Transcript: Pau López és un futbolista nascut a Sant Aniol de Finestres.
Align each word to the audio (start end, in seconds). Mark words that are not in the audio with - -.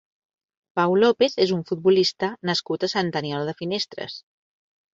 Pau 0.79 0.95
López 1.03 1.35
és 1.45 1.53
un 1.59 1.61
futbolista 1.71 2.31
nascut 2.51 2.89
a 2.89 2.91
Sant 2.97 3.15
Aniol 3.25 3.49
de 3.53 3.57
Finestres. 3.63 4.21